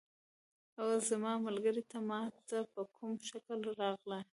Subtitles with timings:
[0.79, 2.19] اوه زما ملګری، ته ما
[2.49, 4.21] ته په کوم شکل راغلې؟